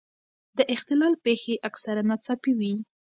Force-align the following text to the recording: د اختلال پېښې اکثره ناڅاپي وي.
د 0.57 0.59
اختلال 0.73 1.13
پېښې 1.25 1.53
اکثره 1.69 2.01
ناڅاپي 2.09 2.51
وي. 2.59 2.73